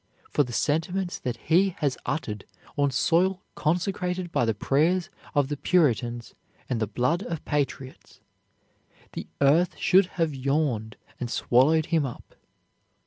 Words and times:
For 0.31 0.41
the 0.43 0.51
sentiments 0.51 1.19
that 1.19 1.37
he 1.37 1.75
has 1.77 1.95
uttered, 2.07 2.43
on 2.75 2.89
soil 2.89 3.43
consecrated 3.53 4.31
by 4.31 4.45
the 4.45 4.55
prayers 4.55 5.11
of 5.35 5.47
the 5.47 5.57
Puritans 5.57 6.33
and 6.67 6.79
the 6.79 6.87
blood 6.87 7.21
of 7.21 7.45
patriots. 7.45 8.19
the 9.13 9.27
earth 9.41 9.77
should 9.77 10.07
have 10.17 10.33
yawned 10.33 10.95
and 11.19 11.29
swallowed 11.29 11.85
him 11.93 12.03
up." 12.03 12.33